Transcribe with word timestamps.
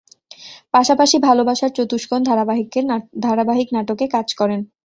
পাশাপাশি 0.73 1.15
"ভালোবাসার 1.27 1.71
চতুষ্কোণ" 1.77 2.21
ধারাবাহিক 3.25 3.67
নাটকে 3.75 4.05
কাজ 4.15 4.27
করেন। 4.35 4.59